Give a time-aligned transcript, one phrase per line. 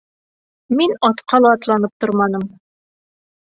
[0.79, 2.51] Мин атҡа ла атланып торманым.